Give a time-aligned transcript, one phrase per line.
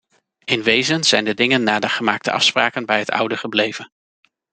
[0.45, 3.91] In wezen zijn de dingen na de gemaakte afspraken bij het oude gebleven.